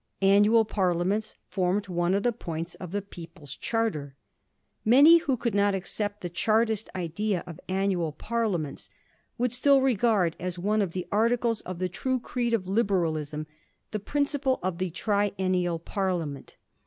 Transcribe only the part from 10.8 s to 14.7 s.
of the articles of the true creed of Liberalism the principle